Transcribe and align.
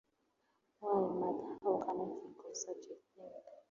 Why, 0.79 0.97
mother, 1.19 1.59
how 1.63 1.77
can 1.85 1.97
you 1.97 2.19
think 2.23 2.37
of 2.49 2.57
such 2.57 2.85
a 2.85 2.95
thing? 3.15 3.31